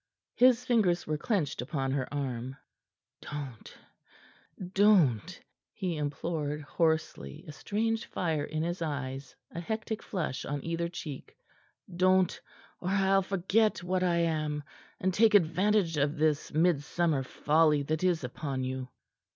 His 0.33 0.65
fingers 0.65 1.05
were 1.05 1.19
clenched 1.19 1.61
upon 1.61 1.91
her 1.91 2.11
arm. 2.11 2.57
"Don't 3.21 3.71
don't!" 4.73 5.39
he 5.73 5.95
implored 5.95 6.63
hoarsely, 6.63 7.45
a 7.47 7.51
strange 7.51 8.07
fire 8.07 8.43
in 8.43 8.63
his 8.63 8.81
eyes, 8.81 9.35
a 9.51 9.59
hectic 9.59 10.01
flush 10.01 10.43
on 10.43 10.65
either 10.65 10.89
cheek. 10.89 11.37
"Don't! 11.95 12.41
Or 12.79 12.89
I'll 12.89 13.21
forget 13.21 13.83
what 13.83 14.01
I 14.01 14.17
am, 14.17 14.63
and 14.99 15.13
take 15.13 15.35
advantage 15.35 15.97
of 15.97 16.17
this 16.17 16.51
midsummer 16.51 17.21
folly 17.21 17.83
that 17.83 18.03
is 18.03 18.23
upon 18.23 18.63
you." 18.63 18.89